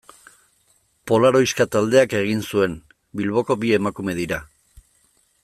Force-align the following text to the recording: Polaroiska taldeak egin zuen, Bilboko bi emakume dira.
Polaroiska 1.11 1.67
taldeak 1.75 2.15
egin 2.21 2.41
zuen, 2.49 2.75
Bilboko 3.21 3.59
bi 3.65 3.75
emakume 3.79 4.19
dira. 4.23 4.43